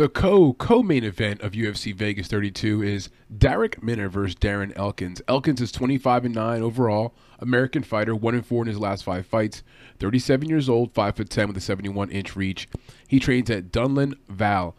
[0.00, 5.20] The co co main event of UFC Vegas 32 is Darrick Minner versus Darren Elkins.
[5.28, 9.26] Elkins is 25 and 9 overall, American fighter, 1 and 4 in his last 5
[9.26, 9.62] fights,
[9.98, 12.66] 37 years old, 5 foot 10 with a 71 inch reach.
[13.08, 14.74] He trains at Duneland Vale.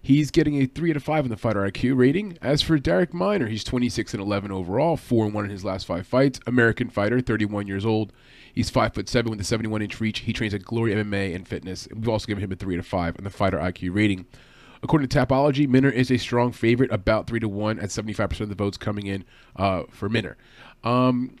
[0.00, 2.38] He's getting a 3 out of 5 in the fighter IQ rating.
[2.40, 5.84] As for Darrick Minner, he's 26 and 11 overall, 4 and 1 in his last
[5.84, 8.10] 5 fights, American fighter, 31 years old.
[8.54, 10.20] He's 5 foot 7 with a 71 inch reach.
[10.20, 11.88] He trains at Glory MMA and Fitness.
[11.94, 14.24] We've also given him a 3 out of 5 in the fighter IQ rating.
[14.82, 18.48] According to Tapology, Minner is a strong favorite, about three to one at 75% of
[18.48, 19.24] the votes coming in
[19.56, 20.36] uh, for Minner.
[20.82, 21.36] Um,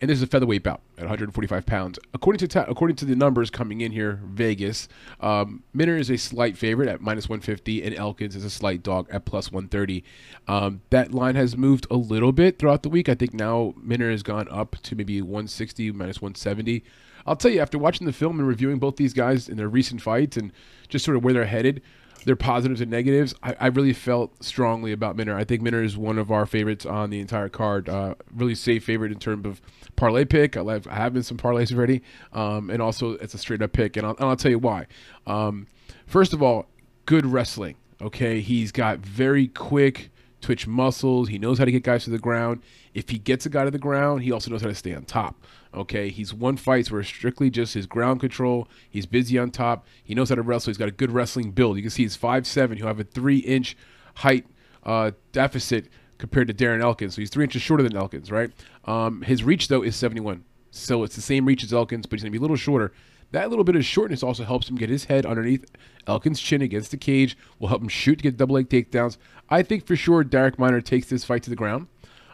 [0.00, 1.98] and this is a featherweight bout at 145 pounds.
[2.12, 4.88] According to ta- according to the numbers coming in here, Vegas,
[5.20, 9.08] um, Minner is a slight favorite at minus 150, and Elkins is a slight dog
[9.10, 10.04] at plus 130.
[10.48, 13.08] Um, that line has moved a little bit throughout the week.
[13.08, 16.84] I think now Minner has gone up to maybe 160 minus 170.
[17.26, 20.02] I'll tell you, after watching the film and reviewing both these guys in their recent
[20.02, 20.52] fights and
[20.88, 21.82] just sort of where they're headed,
[22.24, 25.36] their positives and negatives, I, I, really felt strongly about Minner.
[25.36, 27.88] I think Minner is one of our favorites on the entire card.
[27.88, 29.60] Uh, really safe favorite in terms of
[29.94, 30.56] parlay pick.
[30.56, 33.72] I, have, I have been some parlays already, um, and also it's a straight up
[33.72, 34.86] pick, and I'll, and I'll tell you why.
[35.26, 35.66] Um,
[36.06, 36.66] first of all,
[37.04, 37.76] good wrestling.
[38.00, 40.10] Okay, he's got very quick
[40.46, 41.28] twitch muscles.
[41.28, 42.62] He knows how to get guys to the ground.
[42.94, 45.04] If he gets a guy to the ground, he also knows how to stay on
[45.04, 45.44] top.
[45.74, 48.68] Okay, he's won fights where strictly just his ground control.
[48.88, 49.86] He's busy on top.
[50.04, 50.70] He knows how to wrestle.
[50.70, 51.76] He's got a good wrestling build.
[51.76, 52.76] You can see he's five seven.
[52.76, 53.76] He'll have a three inch
[54.14, 54.46] height
[54.84, 57.16] uh, deficit compared to Darren Elkins.
[57.16, 58.52] So he's three inches shorter than Elkins, right?
[58.84, 60.44] Um, his reach though is 71.
[60.70, 62.92] So it's the same reach as Elkins, but he's gonna be a little shorter.
[63.32, 65.64] That little bit of shortness also helps him get his head underneath
[66.06, 67.36] Elkins' chin against the cage.
[67.58, 69.18] Will help him shoot to get double leg takedowns.
[69.48, 71.88] I think for sure Darrick Minner takes this fight to the ground.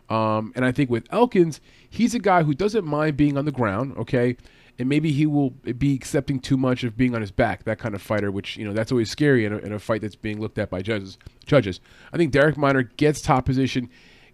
[0.09, 3.53] Um, and I think with Elkins, he's a guy who doesn't mind being on the
[3.53, 4.37] ground, okay?
[4.79, 7.95] And maybe he will be accepting too much of being on his back, that kind
[7.95, 10.41] of fighter, which, you know, that's always scary in a, in a fight that's being
[10.41, 11.19] looked at by judges.
[11.47, 11.81] judges.
[12.13, 13.89] I think Darrick Minner gets top position,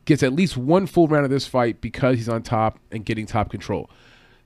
[0.04, 3.26] gets at least one full round of this fight because he's on top and getting
[3.26, 3.90] top control.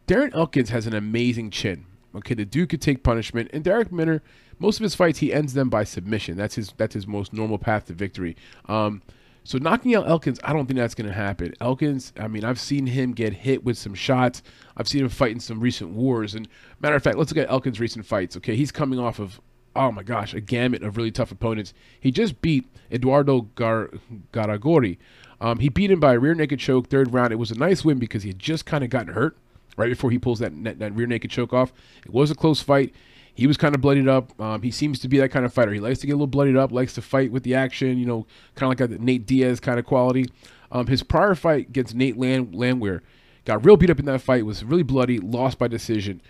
[0.07, 1.87] Darren Elkins has an amazing chin.
[2.15, 4.23] Okay, the dude could take punishment, and Darrick Minner,
[4.59, 6.37] most of his fights, he ends them by submission.
[6.37, 8.37] That's his that's his most normal path to victory.
[8.67, 9.03] Um,
[9.45, 11.53] so knocking out Elkins, I don't think that's going to happen.
[11.61, 14.41] Elkins, I mean, I've seen him get hit with some shots.
[14.77, 16.35] I've seen him fight in some recent wars.
[16.35, 16.47] And
[16.81, 18.37] matter of fact, let's look at Elkins' recent fights.
[18.37, 19.41] Okay, he's coming off of
[19.75, 21.73] oh my gosh, a gamut of really tough opponents.
[21.99, 23.91] He just beat Eduardo Gar-
[24.33, 24.99] Garagorry.
[25.41, 27.33] Um, he beat him by a rear naked choke, third round.
[27.33, 29.37] It was a nice win because he had just kind of gotten hurt
[29.77, 31.73] right before he pulls that, that, that rear naked choke off.
[32.05, 32.95] It was a close fight.
[33.35, 34.39] He was kind of bloodied up.
[34.41, 35.73] Um, he seems to be that kind of fighter.
[35.73, 38.05] He likes to get a little bloodied up, likes to fight with the action, you
[38.05, 40.27] know, kind of like a Nate Diaz kind of quality.
[40.71, 43.03] Um, his prior fight against Nate Land- Landwehr
[43.45, 46.21] got real beat up in that fight, was really bloody, lost by decision.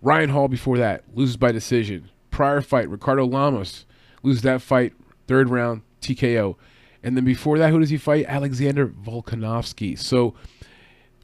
[0.00, 2.10] Ryan Hall before that loses by decision.
[2.30, 3.86] Prior fight, Ricardo Lamas
[4.22, 4.92] loses that fight,
[5.26, 6.56] third round, TKO.
[7.02, 8.26] And then before that, who does he fight?
[8.26, 9.98] Alexander Volkanovski.
[9.98, 10.34] So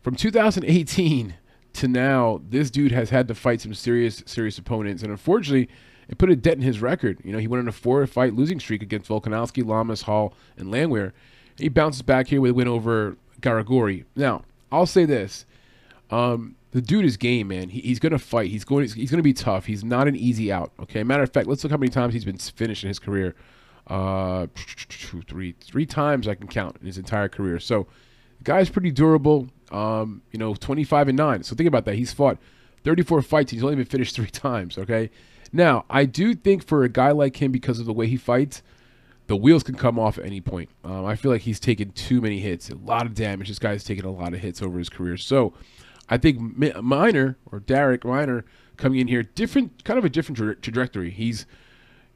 [0.02, 1.34] from 2018
[1.78, 5.68] to now, this dude has had to fight some serious, serious opponents, and unfortunately,
[6.08, 7.18] it put a dent in his record.
[7.22, 11.12] You know, he went on a four-fight losing streak against Volkanovski, Lamas, Hall, and Landwehr.
[11.56, 14.04] He bounces back here with a win over Garagorry.
[14.16, 15.44] Now, I'll say this:
[16.10, 17.68] um, the dude is game, man.
[17.68, 18.50] He, he's gonna fight.
[18.50, 18.88] He's going.
[18.88, 19.66] He's gonna be tough.
[19.66, 20.72] He's not an easy out.
[20.80, 21.02] Okay.
[21.02, 23.34] Matter of fact, let's look how many times he's been finished in his career.
[23.86, 24.46] Uh,
[24.88, 27.58] two, three, three times I can count in his entire career.
[27.58, 27.86] So,
[28.44, 29.48] guy's pretty durable.
[29.70, 31.42] Um, you know, 25 and 9.
[31.42, 31.94] So think about that.
[31.94, 32.38] He's fought
[32.84, 33.52] 34 fights.
[33.52, 35.10] He's only been finished three times, okay?
[35.52, 38.62] Now, I do think for a guy like him, because of the way he fights,
[39.26, 40.70] the wheels can come off at any point.
[40.84, 43.48] Um, I feel like he's taken too many hits, a lot of damage.
[43.48, 45.16] This guy's taken a lot of hits over his career.
[45.16, 45.52] So
[46.08, 48.44] I think Minner or Darrick Minner
[48.78, 51.10] coming in here, different, kind of a different tra- trajectory.
[51.10, 51.44] He's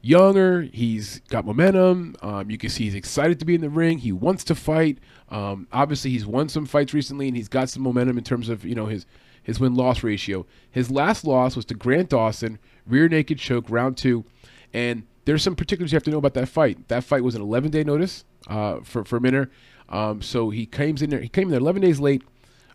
[0.03, 0.63] younger.
[0.63, 2.15] He's got momentum.
[2.21, 3.97] Um, you can see he's excited to be in the ring.
[3.97, 4.99] He wants to fight.
[5.29, 8.63] Um, obviously, he's won some fights recently, and he's got some momentum in terms of
[8.63, 9.07] you know his
[9.41, 10.45] his win loss ratio.
[10.69, 14.25] His last loss was to Grant Dawson, rear naked choke, round two,
[14.73, 16.87] and there's some particulars you have to know about that fight.
[16.89, 19.49] That fight was an 11 day notice uh, for for Minner.
[19.89, 21.21] Um, so he came in there.
[21.21, 22.23] He came in there 11 days late.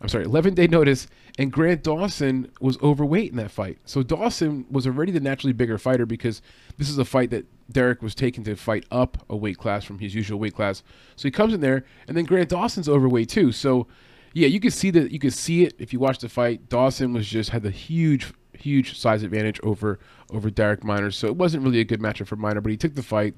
[0.01, 1.09] I'm sorry, 11 day notice,
[1.39, 3.79] and Grant Dawson was overweight in that fight.
[3.85, 6.41] So Dawson was already the naturally bigger fighter because
[6.77, 9.99] this is a fight that Darrick was taken to fight up a weight class from
[9.99, 10.83] his usual weight class.
[11.17, 13.51] So he comes in there, and then Grant Dawson's overweight too.
[13.51, 13.89] So
[14.33, 15.11] yeah, you could see that.
[15.11, 16.69] You could see it if you watch the fight.
[16.69, 19.99] Dawson was just had the huge, huge size advantage over
[20.31, 21.11] over Darrick Minner.
[21.11, 23.35] So it wasn't really a good matchup for Minner, but he took the fight.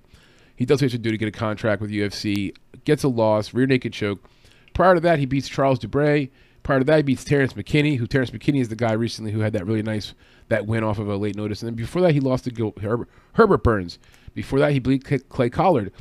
[0.57, 2.55] He does what he has to do to get a contract with UFC.
[2.85, 4.29] Gets a loss, rear naked choke.
[4.75, 6.31] Prior to that, he beats Charles Dubray.
[6.63, 9.53] Prior to that, beats Terrance McKinney, who Terrance McKinney is the guy recently who had
[9.55, 10.15] that really nice
[10.49, 11.63] that win off of a late notice.
[11.63, 13.99] And then before that, he lost to Gil, Herbert, Herbert Burns.
[14.35, 15.93] Before that, he beat Clay Collard.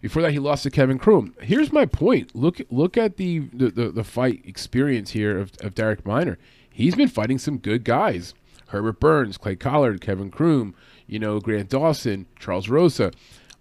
[0.00, 1.34] Before that, he lost to Kevin Croom.
[1.40, 2.34] Here's my point.
[2.34, 6.38] Look look at the the, the, the fight experience here of, of Darrick Minner.
[6.70, 8.34] He's been fighting some good guys.
[8.68, 10.74] Herbert Burns, Clay Collard, Kevin Croom,
[11.06, 13.10] you know, Grant Dawson, Charles Rosa.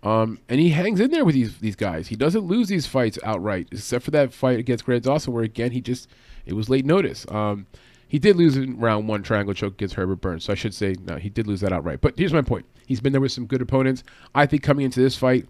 [0.03, 2.07] Um, and he hangs in there with these these guys.
[2.07, 5.71] He doesn't lose these fights outright, except for that fight against Grant Dawson, where again
[5.71, 6.07] he just
[6.45, 7.25] it was late notice.
[7.29, 7.65] Um,
[8.07, 10.95] he did lose in round one triangle choke against Herbert Burns, so I should say
[11.03, 11.99] no, he did lose that outright.
[12.01, 14.03] But here's my point: he's been there with some good opponents.
[14.35, 15.47] I think coming into this fight,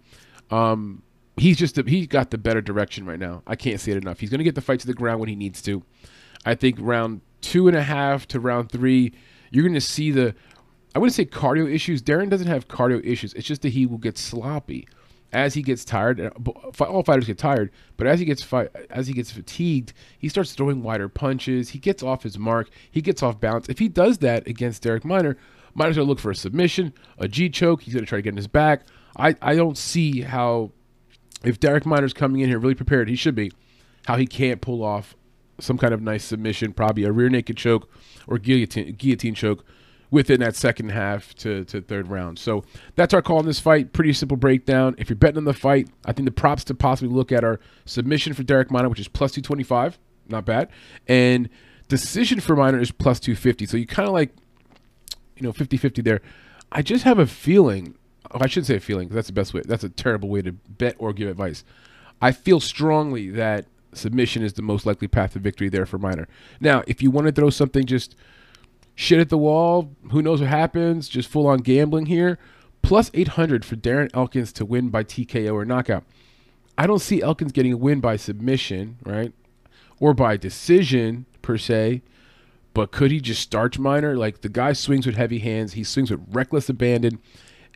[0.50, 1.02] um,
[1.36, 3.42] he's just—he's got the better direction right now.
[3.46, 4.18] I can't say it enough.
[4.18, 5.82] He's going to get the fight to the ground when he needs to.
[6.44, 9.12] I think round two and a half to round three,
[9.50, 10.34] you're going to see the
[10.94, 12.02] I wouldn't say cardio issues.
[12.02, 13.34] Darren doesn't have cardio issues.
[13.34, 14.88] It's just that he will get sloppy
[15.32, 16.20] as he gets tired.
[16.20, 16.30] Uh,
[16.84, 20.52] all fighters get tired, but as he gets fi- as he gets fatigued, he starts
[20.52, 21.70] throwing wider punches.
[21.70, 22.70] He gets off his mark.
[22.90, 23.68] He gets off balance.
[23.68, 25.36] If he does that against Darrick Minner,
[25.74, 27.82] Minner's gonna look for a submission, a G choke.
[27.82, 28.86] He's gonna try to get in his back.
[29.16, 30.72] I I don't see how
[31.44, 33.52] if Darrick Minner's coming in here really prepared, he should be,
[34.06, 35.14] how he can't pull off
[35.60, 37.90] some kind of nice submission, probably a rear naked choke
[38.26, 39.64] or guillotine guillotine choke
[40.10, 42.38] within that second half to, to third round.
[42.38, 42.64] So
[42.94, 43.92] that's our call on this fight.
[43.92, 44.94] Pretty simple breakdown.
[44.98, 47.60] If you're betting on the fight, I think the props to possibly look at are
[47.84, 49.98] submission for Darrick Minner, which is plus 225.
[50.28, 50.68] Not bad.
[51.06, 51.48] And
[51.88, 53.66] decision for Minner is plus 250.
[53.66, 54.34] So you kind of like,
[55.36, 56.20] you know, 50 50 there.
[56.72, 57.96] I just have a feeling,
[58.30, 59.62] oh, I should say a feeling, because that's the best way.
[59.64, 61.64] That's a terrible way to bet or give advice.
[62.20, 66.28] I feel strongly that submission is the most likely path to victory there for Minner.
[66.60, 68.16] Now, if you want to throw something just
[68.98, 69.94] shit at the wall.
[70.10, 71.08] Who knows what happens?
[71.08, 72.36] Just full on gambling here.
[72.82, 76.04] Plus 800 for Darren Elkins to win by TKO or knockout.
[76.76, 79.32] I don't see Elkins getting a win by submission, right?
[80.00, 82.02] Or by decision, per se.
[82.74, 84.16] But could he just starch Minner?
[84.16, 87.20] Like the guy swings with heavy hands, he swings with reckless abandon.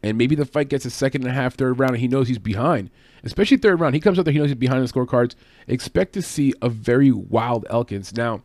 [0.02, 2.26] And maybe the fight gets a second and a half, third round, and he knows
[2.26, 2.90] he's behind.
[3.22, 3.94] Especially third round.
[3.94, 5.36] He comes out there, he knows he's behind the scorecards.
[5.68, 8.12] Expect to see a very wild Elkins.
[8.12, 8.42] Now,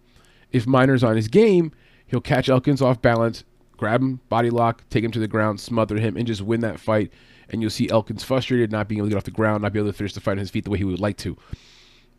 [0.52, 1.72] if Minner's on his game,
[2.08, 3.44] He'll catch Elkins off balance,
[3.76, 6.80] grab him, body lock, take him to the ground, smother him, and just win that
[6.80, 7.12] fight.
[7.50, 9.80] And you'll see Elkins frustrated, not being able to get off the ground, not be
[9.80, 11.38] able to finish the fight on his feet the way he would like to.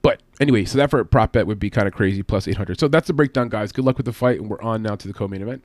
[0.01, 2.79] But anyway, so that for a prop bet would be kind of crazy, plus 800.
[2.79, 3.73] So that's the breakdown, guys.
[3.73, 5.65] Good luck with the fight, and we're on now to the co main event.